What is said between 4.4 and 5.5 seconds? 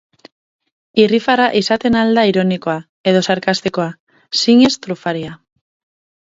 zinez trufaria.